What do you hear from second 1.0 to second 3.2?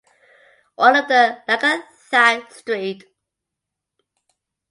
the Langenthal–St.